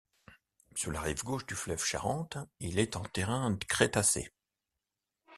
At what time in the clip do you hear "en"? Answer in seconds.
2.95-3.01